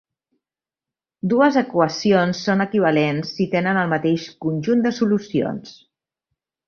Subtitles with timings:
[1.33, 5.77] Dues equacions són equivalents si tenen el mateix conjunt de solucions.